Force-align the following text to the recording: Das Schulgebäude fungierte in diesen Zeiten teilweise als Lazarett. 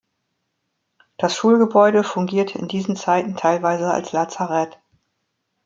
Das 1.19 1.35
Schulgebäude 1.35 2.03
fungierte 2.03 2.57
in 2.57 2.67
diesen 2.67 2.95
Zeiten 2.95 3.35
teilweise 3.35 3.91
als 3.91 4.11
Lazarett. 4.13 4.79